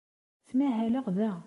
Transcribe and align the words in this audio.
Ttmahaleɣ 0.43 1.07
da. 1.17 1.31